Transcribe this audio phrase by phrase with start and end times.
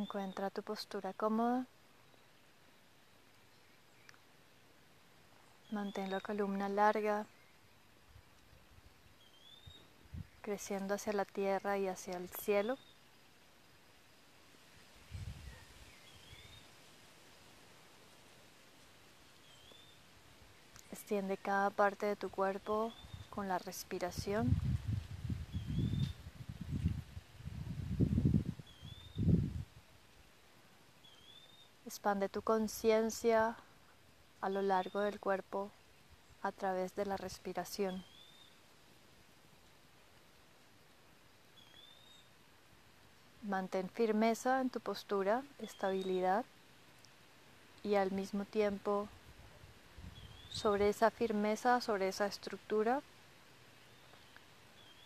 [0.00, 1.66] Encuentra tu postura cómoda.
[5.72, 7.26] Mantén la columna larga,
[10.40, 12.78] creciendo hacia la tierra y hacia el cielo.
[20.92, 22.90] Extiende cada parte de tu cuerpo
[23.28, 24.69] con la respiración.
[32.00, 33.56] Expande tu conciencia
[34.40, 35.70] a lo largo del cuerpo
[36.40, 38.02] a través de la respiración.
[43.42, 46.46] Mantén firmeza en tu postura, estabilidad
[47.82, 49.06] y al mismo tiempo
[50.48, 53.02] sobre esa firmeza, sobre esa estructura,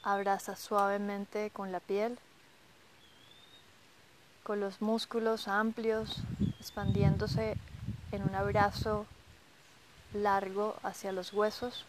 [0.05, 2.21] abraza suavemente con la piel,
[4.45, 6.23] con los músculos amplios,
[6.65, 7.59] expandiéndose
[8.11, 9.05] en un abrazo
[10.15, 11.85] largo hacia los huesos.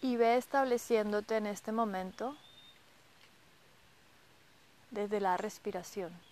[0.00, 2.34] Y ve estableciéndote en este momento
[4.90, 6.25] desde la respiración.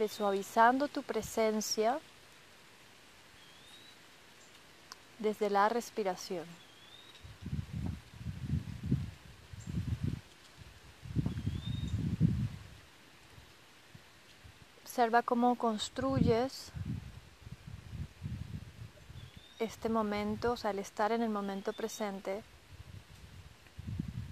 [0.00, 2.00] Visualizando tu presencia
[5.18, 6.46] desde la respiración.
[14.84, 16.72] Observa cómo construyes
[19.58, 22.42] este momento, o sea, el estar en el momento presente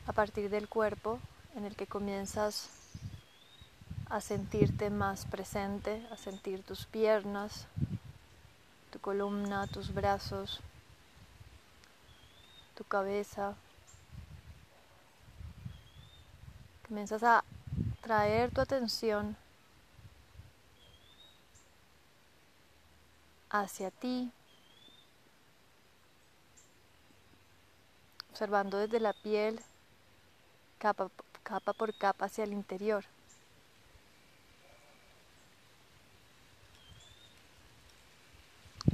[0.07, 1.19] a partir del cuerpo
[1.55, 2.78] en el que comienzas
[4.11, 7.67] a sentirte más presente, a sentir tus piernas,
[8.91, 10.61] tu columna, tus brazos,
[12.75, 13.55] tu cabeza.
[16.87, 17.45] Comienzas a
[18.01, 19.37] traer tu atención
[23.51, 24.33] hacia ti,
[28.31, 29.61] observando desde la piel
[30.79, 31.11] capa,
[31.43, 33.05] capa por capa hacia el interior.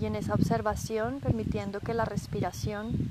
[0.04, 3.10] Y en esa observación, permitiendo que la respiración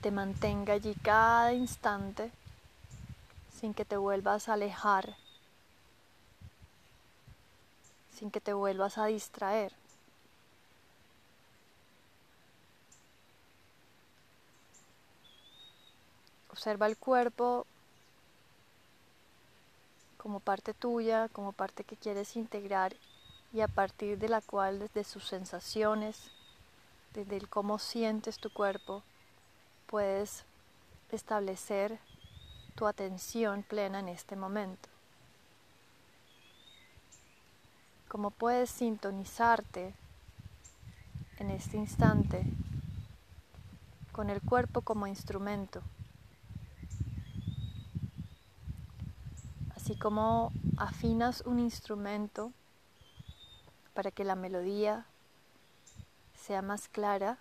[0.00, 2.32] te mantenga allí cada instante
[3.60, 5.14] sin que te vuelvas a alejar,
[8.12, 9.72] sin que te vuelvas a distraer.
[16.50, 17.68] Observa el cuerpo
[20.16, 22.96] como parte tuya, como parte que quieres integrar
[23.56, 26.30] y a partir de la cual desde sus sensaciones,
[27.14, 29.02] desde el cómo sientes tu cuerpo,
[29.86, 30.44] puedes
[31.10, 31.98] establecer
[32.74, 34.90] tu atención plena en este momento.
[38.08, 39.94] Cómo puedes sintonizarte
[41.38, 42.44] en este instante
[44.12, 45.80] con el cuerpo como instrumento.
[49.74, 52.52] Así como afinas un instrumento
[53.96, 55.06] para que la melodía
[56.34, 57.38] sea más clara,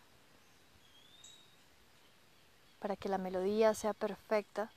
[2.79, 4.71] para que la melodía sea perfecta.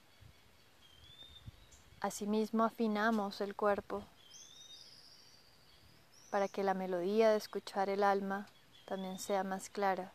[2.00, 4.02] Asimismo afinamos el cuerpo
[6.30, 8.48] para que la melodía de escuchar el alma
[8.84, 10.12] también sea más clara.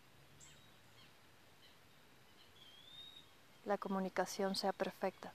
[3.64, 5.32] La comunicación sea perfecta.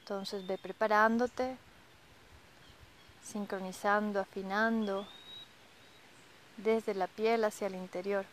[0.00, 1.58] Entonces ve preparándote,
[3.26, 5.06] sincronizando, afinando
[6.56, 8.24] desde la piel hacia el interior.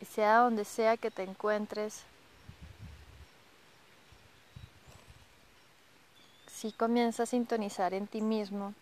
[0.00, 2.04] y sea donde sea que te encuentres,
[6.46, 8.74] si comienza a sintonizar en ti mismo,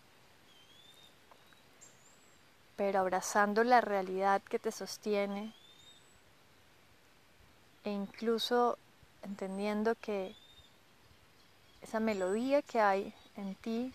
[2.77, 5.53] pero abrazando la realidad que te sostiene
[7.83, 8.77] e incluso
[9.21, 10.35] entendiendo que
[11.81, 13.93] esa melodía que hay en ti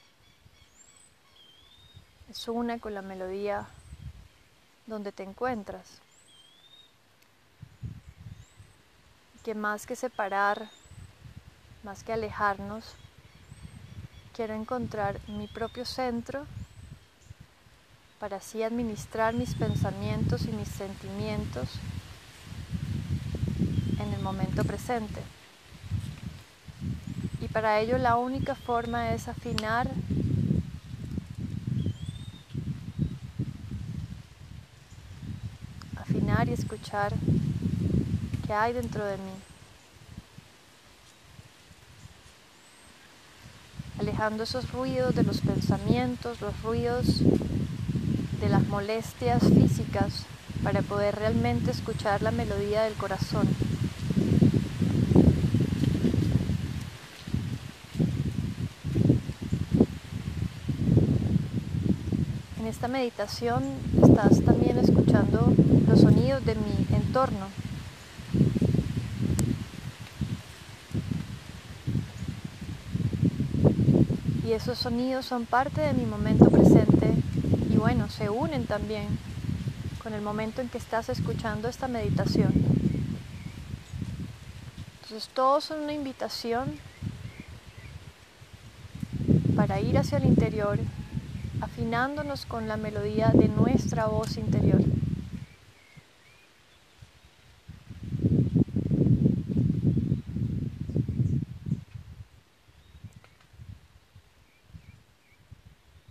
[2.31, 3.67] es una con la melodía
[4.87, 6.01] donde te encuentras.
[9.45, 10.71] que más que separar,
[11.83, 12.95] más que alejarnos,
[14.35, 16.47] quiero encontrar mi propio centro
[18.19, 21.69] para así administrar mis pensamientos y mis sentimientos
[24.01, 25.21] en el momento presente.
[27.45, 29.87] Y para ello la única forma es afinar
[35.95, 37.13] afinar y escuchar
[38.47, 39.35] qué hay dentro de mí.
[43.99, 47.21] Alejando esos ruidos de los pensamientos, los ruidos
[48.41, 50.25] de las molestias físicas
[50.63, 53.47] para poder realmente escuchar la melodía del corazón.
[62.65, 63.65] En esta meditación
[64.03, 65.51] estás también escuchando
[65.89, 67.47] los sonidos de mi entorno.
[74.47, 77.15] Y esos sonidos son parte de mi momento presente
[77.73, 79.19] y bueno, se unen también
[80.03, 82.53] con el momento en que estás escuchando esta meditación.
[85.01, 86.79] Entonces todos son una invitación
[89.57, 90.79] para ir hacia el interior
[91.65, 94.83] afinándonos con la melodía de nuestra voz interior.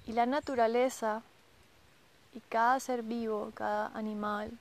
[0.07, 1.21] Y la naturaleza
[2.33, 4.51] y cada ser vivo, cada animal,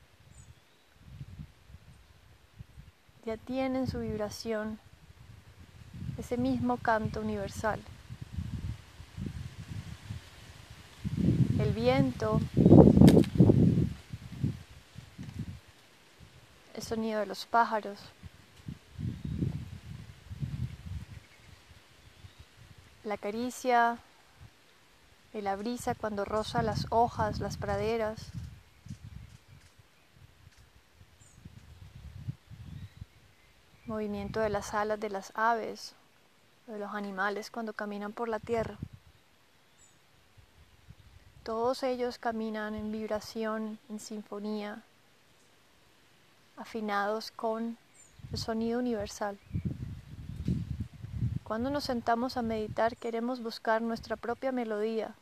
[3.25, 4.79] ya tiene en su vibración
[6.19, 7.81] ese mismo canto universal.
[11.73, 12.39] El viento,
[16.75, 17.99] el sonido de los pájaros.
[23.05, 23.99] La caricia
[25.33, 28.31] de la brisa cuando roza las hojas, las praderas.
[33.87, 35.95] Movimiento de las alas de las aves,
[36.67, 38.77] de los animales cuando caminan por la tierra.
[41.44, 44.83] Todos ellos caminan en vibración, en sinfonía,
[46.56, 47.77] afinados con
[48.31, 49.39] el sonido universal.
[51.43, 55.15] Cuando nos sentamos a meditar queremos buscar nuestra propia melodía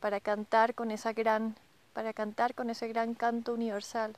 [0.00, 1.56] para cantar con esa gran
[1.92, 4.16] para cantar con ese gran canto universal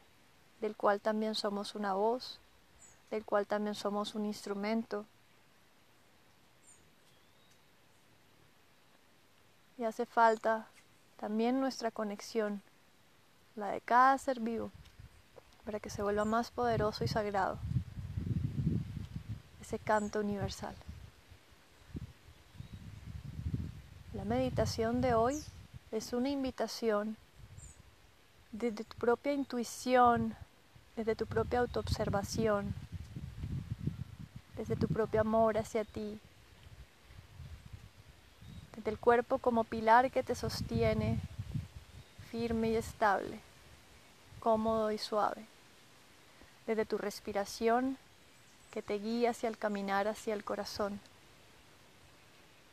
[0.60, 2.40] del cual también somos una voz,
[3.10, 5.06] del cual también somos un instrumento.
[9.78, 10.66] Y hace falta
[11.18, 12.60] también nuestra conexión,
[13.56, 14.70] la de cada ser vivo,
[15.64, 17.58] para que se vuelva más poderoso y sagrado
[19.60, 20.74] ese canto universal.
[24.14, 25.40] La meditación de hoy
[25.92, 27.16] es una invitación
[28.50, 30.34] desde tu propia intuición,
[30.96, 32.74] desde tu propia autoobservación,
[34.56, 36.18] desde tu propio amor hacia ti,
[38.84, 41.18] del cuerpo como pilar que te sostiene
[42.30, 43.40] firme y estable,
[44.40, 45.44] cómodo y suave,
[46.66, 47.96] desde tu respiración
[48.70, 51.00] que te guía hacia el caminar hacia el corazón,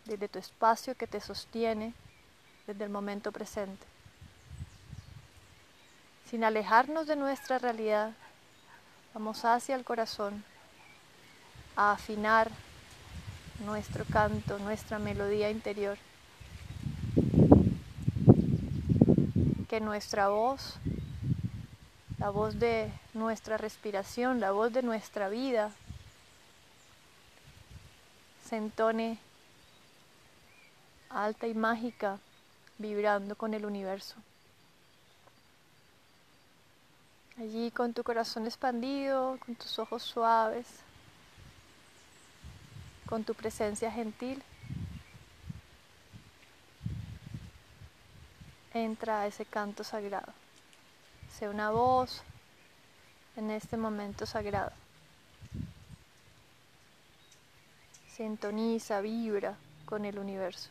[0.06, 1.94] desde tu espacio que te sostiene
[2.68, 3.86] desde el momento presente.
[6.30, 8.12] Sin alejarnos de nuestra realidad,
[9.14, 10.44] vamos hacia el corazón
[11.76, 12.52] a afinar
[13.60, 15.98] nuestro canto, nuestra melodía interior.
[19.68, 20.76] Que nuestra voz,
[22.18, 25.72] la voz de nuestra respiración, la voz de nuestra vida,
[28.48, 29.18] se entone
[31.10, 32.20] alta y mágica,
[32.78, 34.16] vibrando con el universo.
[37.38, 40.68] Allí con tu corazón expandido, con tus ojos suaves,
[43.08, 44.42] con tu presencia gentil.
[48.74, 50.34] Entra a ese canto sagrado.
[51.38, 52.24] Sea una voz
[53.36, 54.72] en este momento sagrado.
[58.08, 60.70] Sintoniza, vibra con el universo.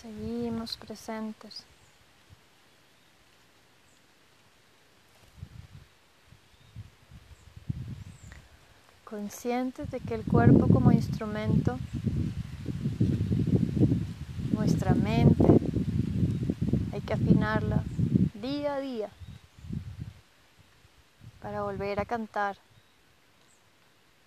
[0.00, 1.62] Seguimos presentes.
[9.04, 11.78] Conscientes de que el cuerpo como instrumento,
[14.52, 15.44] nuestra mente,
[16.94, 17.82] hay que afinarla
[18.40, 19.10] día a día
[21.42, 22.56] para volver a cantar,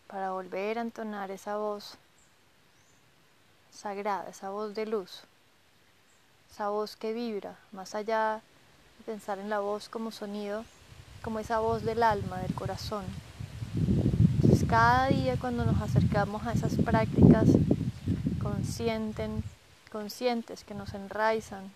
[0.06, 1.98] para volver a entonar esa voz
[3.72, 5.24] sagrada, esa voz de luz
[6.54, 8.40] esa voz que vibra, más allá
[9.00, 10.64] de pensar en la voz como sonido,
[11.24, 13.06] como esa voz del alma, del corazón.
[14.36, 17.48] Entonces cada día cuando nos acercamos a esas prácticas
[18.40, 19.44] consienten,
[19.92, 21.72] conscientes que nos enraizan,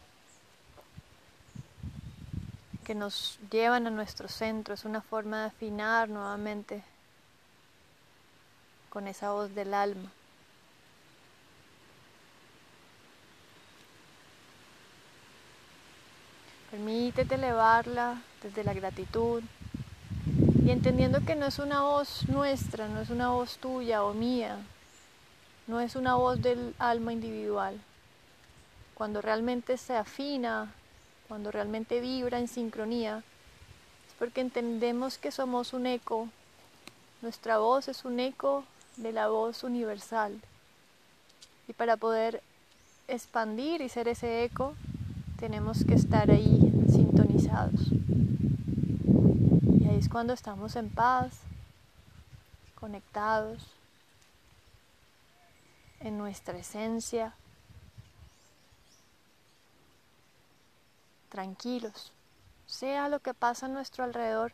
[2.86, 6.84] que nos llevan a nuestro centro, es una forma de afinar nuevamente
[8.92, 10.12] con esa voz del alma.
[16.72, 19.42] Permítete elevarla desde la gratitud
[20.66, 24.58] y entendiendo que no es una voz nuestra, no es una voz tuya o mía,
[25.66, 27.80] no es una voz del alma individual.
[28.96, 30.74] Cuando realmente se afina,
[31.30, 33.24] cuando realmente vibra en sincronía,
[34.06, 36.28] es porque entendemos que somos un eco.
[37.22, 38.66] Nuestra voz es un eco
[38.98, 40.38] de la voz universal.
[41.70, 42.44] Y para poder
[43.08, 44.76] expandir y ser ese eco,
[45.38, 47.92] tenemos que estar ahí sintonizados.
[49.80, 51.40] Y ahí es cuando estamos en paz,
[52.76, 53.66] conectados
[56.00, 57.36] en nuestra esencia,
[61.30, 62.12] tranquilos,
[62.66, 64.54] sea lo que pasa a nuestro alrededor,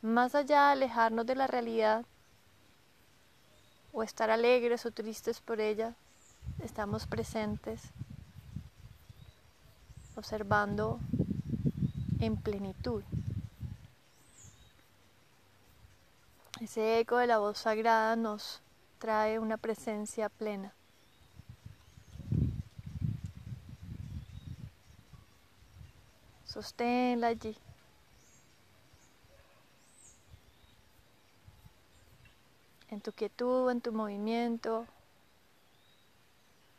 [0.00, 2.04] más allá de alejarnos de la realidad
[3.92, 5.94] o estar alegres o tristes por ella,
[6.62, 7.80] estamos presentes
[10.16, 11.00] observando
[12.20, 13.02] en plenitud.
[16.60, 18.62] Ese eco de la voz sagrada nos
[18.98, 20.72] trae una presencia plena.
[26.46, 27.56] Sosténla allí.
[32.88, 34.86] En tu quietud, en tu movimiento,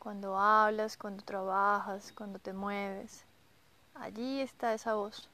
[0.05, 3.23] cuando hablas, cuando trabajas, cuando te mueves.
[3.95, 5.27] Allí está esa voz.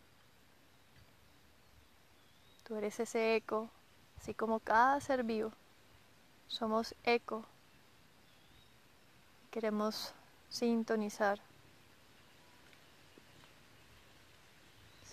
[2.64, 3.70] Tú eres ese eco,
[4.18, 5.52] así como cada ser vivo.
[6.48, 7.44] Somos eco.
[9.52, 10.14] Queremos
[10.48, 11.38] sintonizar.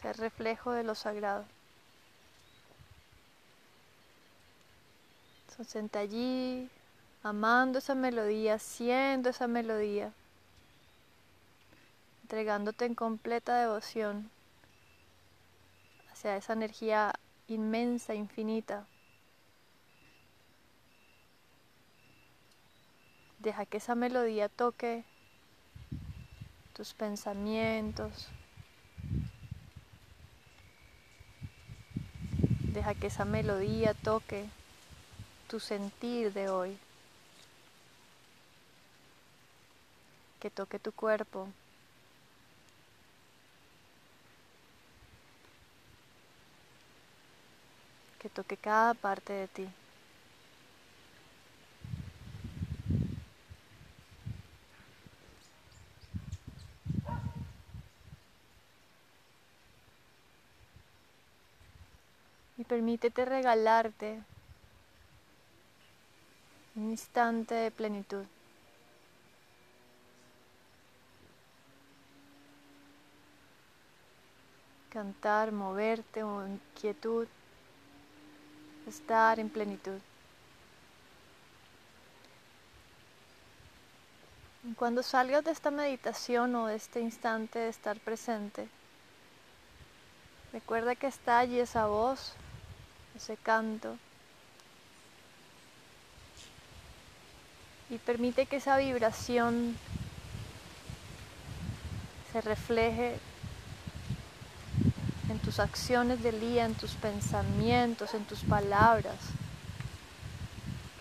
[0.01, 1.45] Ser reflejo de lo sagrado.
[5.49, 6.71] Entonces, allí
[7.23, 10.13] amando esa melodía, siendo esa melodía,
[12.23, 14.31] entregándote en completa devoción
[16.13, 17.15] hacia esa energía
[17.49, 18.87] inmensa, infinita.
[23.39, 25.05] Deja que esa melodía toque
[26.75, 28.29] tus pensamientos.
[32.73, 34.49] Deja que esa melodía toque
[35.49, 36.79] tu sentir de hoy.
[40.39, 41.49] Que toque tu cuerpo.
[48.19, 49.69] Que toque cada parte de ti.
[62.57, 64.21] Y permítete regalarte
[66.75, 68.25] un instante de plenitud.
[74.99, 77.29] Cantar, moverte o en quietud,
[78.89, 80.01] estar en plenitud.
[84.75, 88.67] Cuando salgas de esta meditación o de este instante de estar presente,
[90.53, 92.33] recuerda que está allí esa voz,
[93.15, 93.97] ese canto,
[97.89, 99.77] y permite que esa vibración
[102.33, 103.21] se refleje
[105.49, 109.17] tus acciones del día, en tus pensamientos, en tus palabras.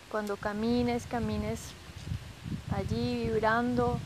[0.10, 1.60] Cuando camines, camines
[2.73, 3.99] allí vibrando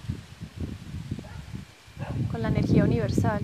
[2.31, 3.43] con la energía universal.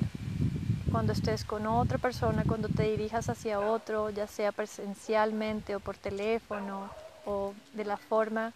[0.91, 5.97] Cuando estés con otra persona, cuando te dirijas hacia otro, ya sea presencialmente o por
[5.97, 6.89] teléfono
[7.27, 8.53] o de la forma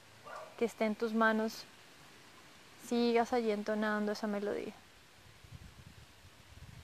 [0.58, 1.66] que esté en tus manos,
[2.88, 4.81] sigas allí entonando esa melodía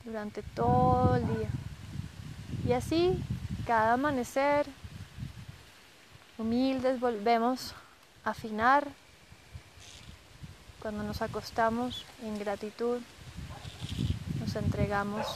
[0.07, 1.49] durante todo el día.
[2.65, 3.21] Y así,
[3.65, 4.65] cada amanecer,
[6.37, 7.75] humildes, volvemos
[8.23, 8.87] a afinar
[10.81, 12.99] cuando nos acostamos en gratitud,
[14.39, 15.27] nos entregamos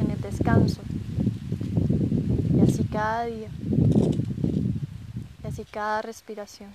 [0.00, 0.80] en el descanso.
[2.56, 3.48] Y así cada día.
[5.44, 6.74] Y así cada respiración.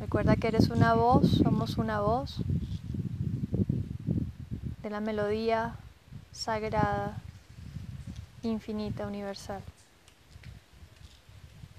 [0.00, 2.42] Recuerda que eres una voz, somos una voz
[4.90, 5.76] la melodía
[6.32, 7.16] sagrada,
[8.42, 9.62] infinita, universal.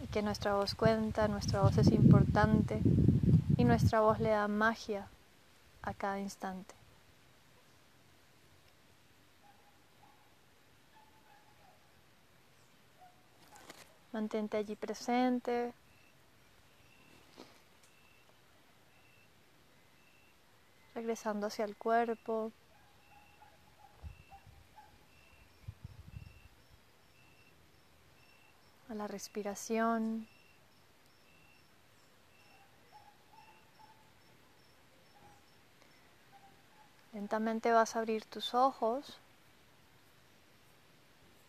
[0.02, 2.82] Y que nuestra voz cuenta, nuestra voz es importante
[3.58, 5.08] y nuestra voz le da magia
[5.82, 6.74] a cada instante.
[14.14, 15.74] Mantente allí presente.
[20.96, 22.54] Regresando hacia el cuerpo.
[28.92, 30.28] A la respiración.
[37.14, 39.18] Lentamente vas a abrir tus ojos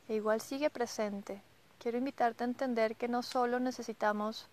[0.08, 1.42] e igual sigue presente
[1.82, 4.46] quiero invitarte a entender que no solo necesitamos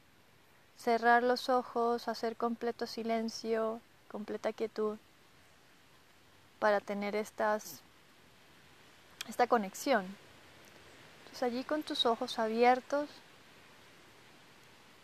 [0.77, 4.97] cerrar los ojos, hacer completo silencio, completa quietud,
[6.57, 7.81] para tener estas,
[9.27, 10.07] esta conexión.
[11.29, 13.07] Entonces allí con tus ojos abiertos,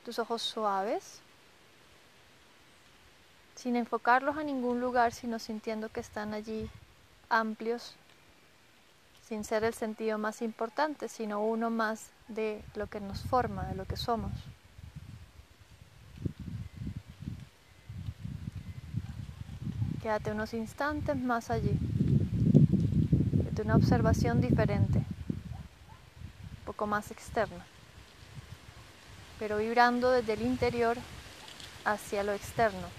[0.03, 1.21] tus ojos suaves,
[3.55, 6.67] sin enfocarlos a ningún lugar, sino sintiendo que están allí
[7.29, 7.95] amplios
[9.27, 13.75] sin ser el sentido más importante, sino uno más de lo que nos forma, de
[13.75, 14.31] lo que somos.
[20.01, 21.77] Quédate unos instantes más allí,
[23.51, 25.03] de una observación diferente,
[26.75, 27.65] poco más externa,
[29.39, 30.97] pero vibrando desde el interior
[31.85, 32.89] hacia lo externo.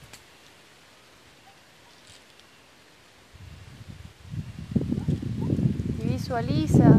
[6.16, 6.98] visualiza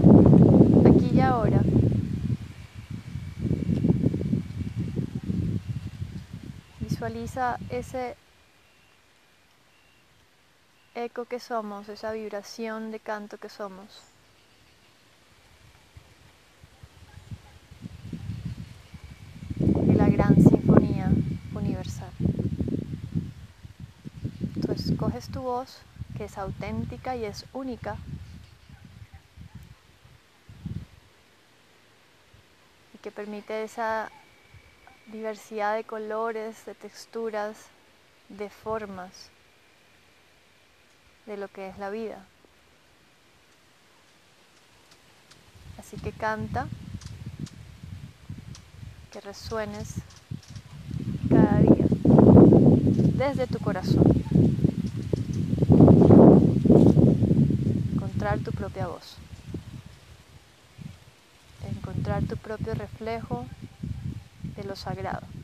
[0.86, 1.60] aquí y ahora.
[6.80, 8.16] Visualiza ese
[10.96, 14.02] eco que somos, esa vibración de canto que somos.
[19.58, 21.12] De la gran sinfonía
[21.54, 22.12] universal.
[25.18, 25.78] Entonces coges tu voz,
[26.16, 27.98] que es auténtica y es única,
[33.02, 34.12] que permite esa
[35.08, 37.66] diversidad de colores, de texturas,
[38.30, 39.32] de formas
[41.26, 42.24] de lo que es la vida.
[45.80, 46.68] Así que canta,
[49.12, 49.96] que resuenes
[51.28, 51.88] cada día
[53.18, 54.18] desde tu corazón.
[57.94, 59.18] Encontrar tu voz
[61.68, 63.46] encontrar tu propio reflejo
[64.56, 65.37] de lo sagrado.